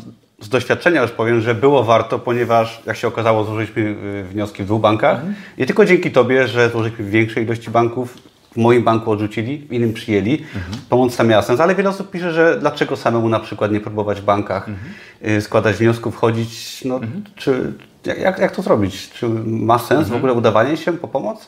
[0.44, 4.66] z, doświadczenia już powiem, że było warto, ponieważ jak się okazało, złożyliśmy y, wnioski w
[4.66, 5.22] dwóch bankach
[5.58, 8.18] i tylko dzięki Tobie, że złożyliśmy w większej ilości banków,
[8.52, 10.34] w moim banku odrzucili, w innym przyjęli.
[10.34, 10.64] Mhm.
[10.90, 14.22] Pomoc tam miała sens, ale wiele osób pisze, że dlaczego samemu na przykład nie próbować
[14.22, 15.42] w bankach, mhm.
[15.42, 17.24] składać wniosków, chodzić, no, mhm.
[17.36, 17.74] czy,
[18.06, 19.10] jak, jak to zrobić?
[19.10, 20.18] Czy ma sens w mhm.
[20.18, 21.48] ogóle udawanie się po pomoc?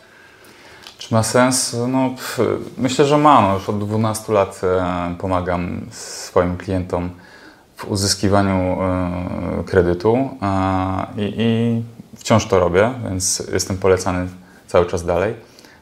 [0.97, 1.75] Czy ma sens?
[1.87, 2.15] No,
[2.77, 3.41] myślę, że ma.
[3.41, 7.09] No, już od 12 lat e, pomagam swoim klientom
[7.75, 10.29] w uzyskiwaniu e, kredytu
[11.17, 11.81] i, i
[12.17, 14.27] wciąż to robię, więc jestem polecany
[14.67, 15.33] cały czas dalej.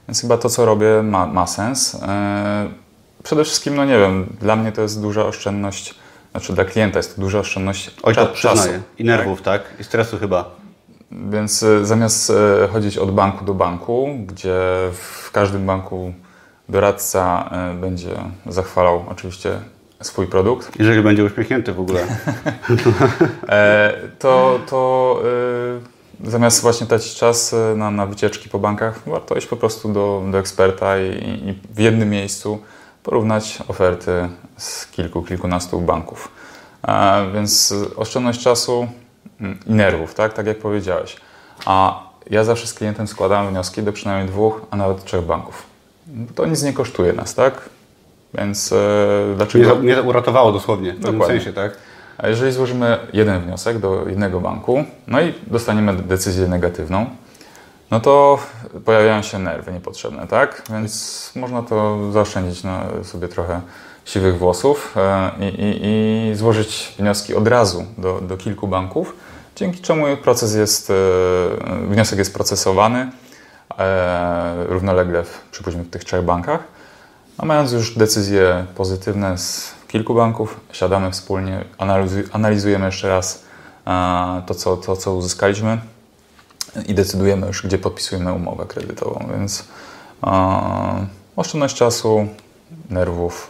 [0.08, 1.96] Więc chyba to, co robię, ma, ma sens.
[1.96, 2.68] E,
[3.24, 5.96] przede wszystkim, no nie wiem, dla mnie to jest duża oszczędność,
[6.32, 8.82] znaczy dla klienta jest to duża oszczędność Oj, to przyznaję.
[9.00, 9.70] I nerwów, tak?
[9.70, 9.80] tak?
[9.80, 10.50] I stresu chyba.
[11.12, 12.32] Więc e, zamiast
[12.72, 14.60] chodzić od banku do banku, gdzie
[14.94, 16.14] w każdym banku
[16.70, 17.50] doradca
[17.82, 18.10] będzie
[18.46, 19.60] zachwalał oczywiście
[20.02, 20.80] swój produkt.
[20.80, 22.08] Jeżeli będzie uśmiechnięty w ogóle.
[24.20, 25.22] to, to
[26.24, 30.24] zamiast właśnie tracić czas e, na, na wycieczki po bankach, warto iść po prostu do,
[30.32, 31.10] do eksperta i,
[31.50, 32.60] i w jednym miejscu
[33.04, 36.32] porównać oferty z kilku, kilkunastu banków.
[36.82, 38.88] A, więc oszczędność czasu
[39.42, 41.18] mm, i nerwów, tak, tak jak powiedziałeś.
[41.66, 45.64] A ja zawsze z klientem składam wnioski do przynajmniej dwóch, a nawet trzech banków.
[46.36, 47.70] To nic nie kosztuje nas, tak?
[48.34, 49.78] Więc e, dlaczego...
[50.04, 51.40] Uratowało dosłownie, w pewnym Dokładnie.
[51.40, 51.78] sensie, tak?
[52.18, 57.06] A jeżeli złożymy jeden wniosek do jednego banku, no i dostaniemy decyzję negatywną,
[57.92, 58.40] no to
[58.86, 60.62] pojawiają się nerwy niepotrzebne, tak?
[60.70, 63.62] Więc można to zaoszczędzić na sobie trochę
[64.06, 65.86] siwych włosów e, i, i,
[66.32, 69.16] i złożyć wnioski od razu do, do kilku banków,
[69.56, 70.94] dzięki czemu proces jest, e,
[71.88, 73.12] wniosek jest procesowany
[74.70, 76.64] równolegle w, przypuśćmy w tych trzech bankach,
[77.38, 83.44] a mając już decyzje pozytywne z kilku banków, siadamy wspólnie, analizu- analizujemy jeszcze raz
[83.88, 85.78] e, to, co, to, co uzyskaliśmy
[86.88, 89.68] i decydujemy już, gdzie podpisujemy umowę kredytową, więc
[90.24, 92.28] e, oszczędność czasu,
[92.90, 93.50] nerwów,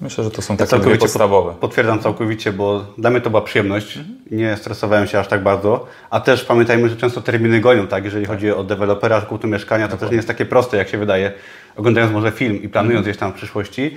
[0.00, 1.54] myślę, że to są Ja takie dwie podstawowe.
[1.60, 3.98] Potwierdzam całkowicie, bo dla mnie to była przyjemność.
[4.30, 5.86] Nie stresowałem się aż tak bardzo.
[6.10, 8.04] A też pamiętajmy, że często terminy gonią, tak?
[8.04, 11.32] Jeżeli chodzi o dewelopera, kupno mieszkania, to też nie jest takie proste, jak się wydaje,
[11.76, 13.96] oglądając może film i planując gdzieś tam w przyszłości.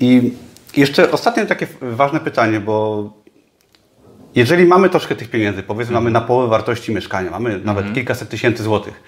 [0.00, 0.32] I
[0.76, 3.20] jeszcze ostatnie takie ważne pytanie, bo
[4.34, 8.62] jeżeli mamy troszkę tych pieniędzy, powiedzmy mamy na połowę wartości mieszkania, mamy nawet kilkaset tysięcy
[8.62, 9.02] złotych,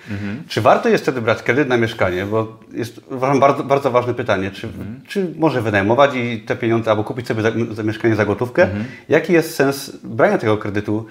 [0.49, 2.27] czy warto jest wtedy brać kredyt na mieszkanie?
[2.27, 4.69] Bo jest uważam bardzo, bardzo ważne pytanie, czy,
[5.09, 8.69] czy może wynajmować i te pieniądze, albo kupić sobie za, za mieszkanie za gotówkę?
[9.09, 11.07] Jaki jest sens brania tego kredytu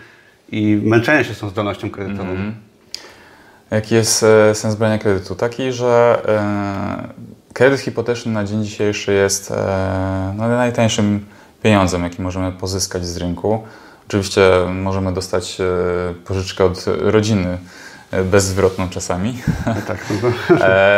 [0.51, 2.35] i męczenia się z tą zdolnością kredytową?
[3.71, 5.35] Jaki jest e, sens brania kredytu?
[5.35, 11.25] Taki, że e, kredyt hipoteczny na dzień dzisiejszy jest e, no, najtańszym
[11.63, 13.63] pieniądzem, jaki możemy pozyskać z rynku.
[14.07, 14.41] Oczywiście
[14.73, 15.57] możemy dostać
[16.25, 17.57] pożyczkę od rodziny
[18.23, 19.37] bezzwrotną czasami.
[19.87, 20.13] Tak, to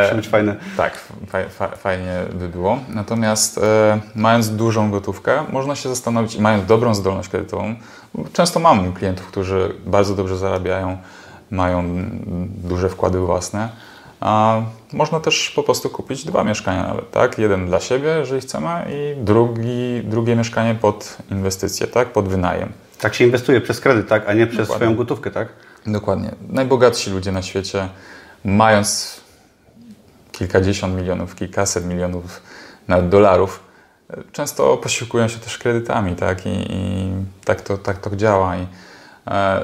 [0.03, 0.55] musi być fajne.
[0.77, 0.93] Tak,
[1.27, 2.79] fa- fa- fajnie by było.
[2.89, 7.75] Natomiast e, mając dużą gotówkę, można się zastanowić i mając dobrą zdolność kredytową,
[8.33, 10.97] często mamy klientów, którzy bardzo dobrze zarabiają,
[11.53, 11.83] mają
[12.63, 13.69] duże wkłady własne,
[14.19, 14.61] a
[14.93, 17.37] można też po prostu kupić dwa mieszkania nawet, tak?
[17.39, 22.07] Jeden dla siebie, jeżeli chcemy i drugi, drugie mieszkanie pod inwestycję, tak?
[22.07, 22.71] Pod wynajem.
[22.99, 24.29] Tak się inwestuje przez kredyt, tak?
[24.29, 24.85] A nie przez Dokładnie.
[24.85, 25.47] swoją gotówkę, tak?
[25.87, 26.31] Dokładnie.
[26.49, 27.89] Najbogatsi ludzie na świecie,
[28.45, 29.21] mając
[30.31, 32.41] kilkadziesiąt milionów, kilkaset milionów
[32.87, 33.63] nawet dolarów,
[34.31, 36.45] często posiłkują się też kredytami, tak?
[36.45, 37.11] I, i
[37.45, 38.57] tak, to, tak to działa.
[38.57, 38.67] I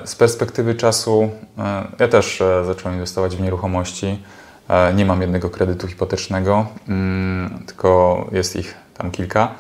[0.06, 4.24] z perspektywy czasu e, ja też e, zacząłem inwestować w nieruchomości.
[4.70, 9.52] E, nie mam jednego kredytu hipotecznego, mm, tylko jest ich tam kilka.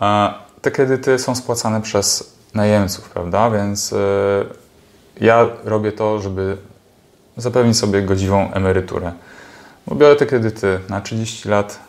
[0.00, 3.50] E, te kredyty są spłacane przez najemców, prawda?
[3.50, 3.96] Więc e,
[5.20, 6.56] ja robię to, żeby
[7.36, 9.12] zapewnić sobie godziwą emeryturę.
[9.86, 11.80] Bo biorę te kredyty na 30 lat,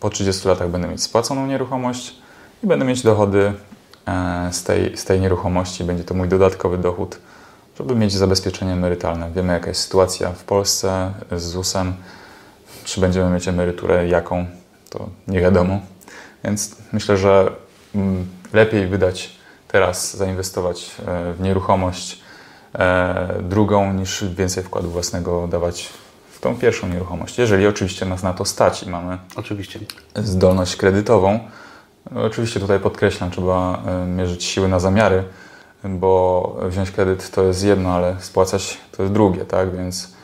[0.00, 2.14] po 30 latach będę mieć spłaconą nieruchomość
[2.62, 3.73] i będę mieć dochody e,
[4.52, 5.84] z tej, z tej nieruchomości.
[5.84, 7.18] Będzie to mój dodatkowy dochód,
[7.78, 9.30] żeby mieć zabezpieczenie emerytalne.
[9.32, 11.94] Wiemy, jaka jest sytuacja w Polsce z ZUS-em.
[12.84, 14.46] Czy będziemy mieć emeryturę, jaką,
[14.90, 15.80] to nie wiadomo.
[16.44, 17.52] Więc myślę, że
[17.94, 19.30] mm, lepiej wydać
[19.68, 22.20] teraz, zainwestować e, w nieruchomość
[22.74, 25.88] e, drugą, niż więcej wkładu własnego dawać
[26.32, 27.38] w tą pierwszą nieruchomość.
[27.38, 29.80] Jeżeli oczywiście nas na to stać i mamy Oczywiście.
[30.16, 31.40] zdolność kredytową.
[32.12, 35.24] Oczywiście tutaj podkreślam, trzeba e, mierzyć siły na zamiary,
[35.84, 39.76] bo wziąć kredyt to jest jedno, ale spłacać to jest drugie, tak?
[39.76, 40.14] Więc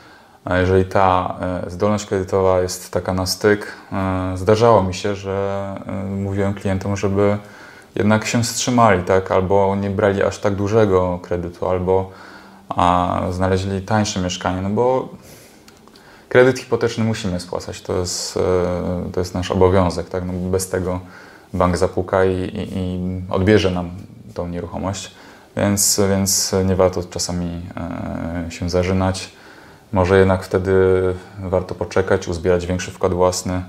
[0.49, 5.75] jeżeli ta e, zdolność kredytowa jest taka na styk, e, zdarzało mi się, że
[6.09, 7.37] mówiłem klientom, żeby
[7.95, 9.31] jednak się wstrzymali, tak?
[9.31, 12.11] Albo nie brali aż tak dużego kredytu, albo
[13.31, 15.09] znaleźli tańsze mieszkanie, no bo
[16.29, 18.39] kredyt hipoteczny musimy spłacać, to jest,
[19.13, 20.25] to jest nasz obowiązek, tak?
[20.25, 20.99] No bez tego
[21.53, 23.89] bank zapuka i, i, i odbierze nam
[24.33, 25.11] tą nieruchomość,
[25.57, 27.61] więc, więc nie warto czasami
[28.47, 29.29] e, się zażynać.
[29.91, 30.73] Może jednak wtedy
[31.39, 33.63] warto poczekać, uzbierać większy wkład własny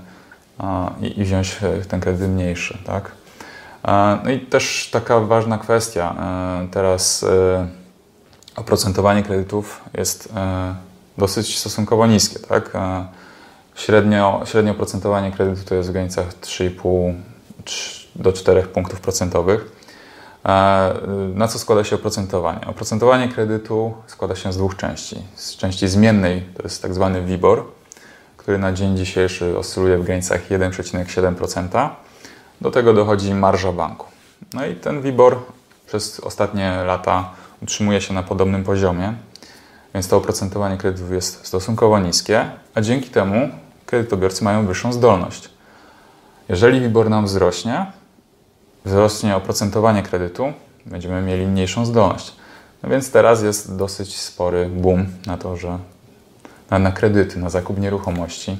[1.01, 3.11] i, i wziąć e, ten kredyt mniejszy, tak?
[3.87, 6.15] E, No i też taka ważna kwestia.
[6.71, 7.25] Teraz
[8.55, 10.33] oprocentowanie kredytów jest
[11.17, 12.71] dosyć stosunkowo niskie, tak?
[13.75, 17.32] Średnio, średnio oprocentowanie kredytu to jest w granicach 3,5 trz-
[18.15, 19.71] do 4 punktów procentowych.
[20.45, 20.93] E,
[21.33, 22.67] Na co składa się oprocentowanie?
[22.67, 25.21] Oprocentowanie kredytu składa się z dwóch części.
[25.35, 27.65] Z części zmiennej to jest tak zwany WIBOR,
[28.37, 31.89] który na dzień dzisiejszy oscyluje w granicach 1,7%.
[32.61, 34.05] Do tego dochodzi marża banku.
[34.53, 35.39] No i ten WIBOR
[35.87, 39.13] przez ostatnie lata utrzymuje się na podobnym poziomie,
[39.93, 43.49] więc to oprocentowanie kredytów jest stosunkowo niskie, a dzięki temu
[43.85, 45.49] kredytobiorcy mają wyższą zdolność.
[46.53, 47.85] Jeżeli WIBOR nam wzrośnie,
[48.85, 50.53] wzrośnie oprocentowanie kredytu,
[50.85, 52.35] będziemy mieli mniejszą zdolność.
[52.83, 55.77] No więc teraz jest dosyć spory boom na to, że
[56.69, 58.57] na, na kredyty, na zakup nieruchomości.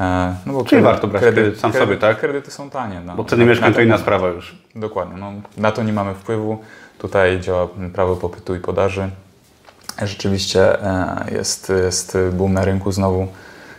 [0.00, 2.20] E, no bo Czyli warto brać kredyt, kredyt sam kredyt, sobie, tak?
[2.20, 3.00] Kredyty są tanie.
[3.00, 3.16] No.
[3.16, 4.58] Bo ceny mieszkań to inna sprawa już.
[4.74, 5.16] Dokładnie.
[5.16, 6.58] No, na to nie mamy wpływu.
[6.98, 9.08] Tutaj działa prawo popytu i podaży.
[10.02, 13.28] Rzeczywiście e, jest, jest boom na rynku znowu.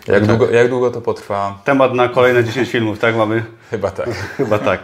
[0.08, 0.38] Jak, tak.
[0.38, 1.60] długo, jak długo to potrwa?
[1.63, 3.43] Temat na kolejne 10 filmów, tak mamy?
[3.70, 4.10] Chyba tak.
[4.38, 4.80] Chyba tak.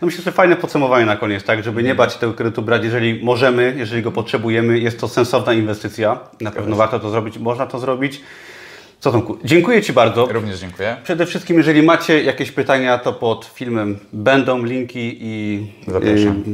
[0.00, 3.24] No myślę, że fajne podsumowanie na koniec, tak, żeby nie bać tego kredytu brać, jeżeli
[3.24, 7.78] możemy, jeżeli go potrzebujemy, jest to sensowna inwestycja, na pewno warto to zrobić, można to
[7.78, 8.20] zrobić.
[9.00, 10.26] Co Tomku, dziękuję Ci bardzo.
[10.26, 10.96] Również dziękuję.
[11.04, 15.66] Przede wszystkim, jeżeli macie jakieś pytania, to pod filmem będą linki i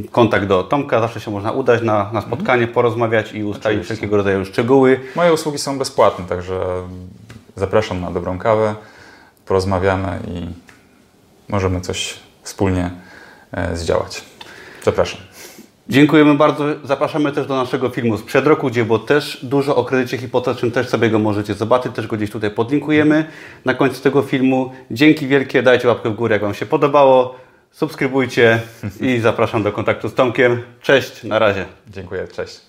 [0.05, 0.99] y, kontakt do Tomka.
[0.99, 2.73] Zawsze się można udać na, na spotkanie, mhm.
[2.73, 3.83] porozmawiać i ustalić Oczywiście.
[3.83, 4.99] wszelkiego rodzaju szczegóły.
[5.15, 6.59] Moje usługi są bezpłatne, także
[7.55, 8.75] zapraszam na dobrą kawę,
[9.45, 10.47] porozmawiamy i
[11.49, 12.91] możemy coś wspólnie
[13.51, 14.23] e, zdziałać.
[14.83, 15.21] Zapraszam.
[15.89, 16.65] Dziękujemy bardzo.
[16.83, 20.89] Zapraszamy też do naszego filmu sprzed roku, gdzie było też dużo o kredycie hipotecznym, też
[20.89, 23.25] sobie go możecie zobaczyć, też go gdzieś tutaj podlinkujemy
[23.65, 24.71] na końcu tego filmu.
[24.91, 27.35] Dzięki wielkie, dajcie łapkę w górę, jak Wam się podobało,
[27.71, 28.61] subskrybujcie
[29.01, 30.61] i zapraszam do kontaktu z Tomkiem.
[30.81, 31.65] Cześć, na razie.
[31.87, 32.61] Dziękuję, cześć.